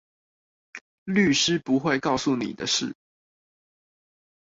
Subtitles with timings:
[1.03, 2.95] 律師不會告訴你的事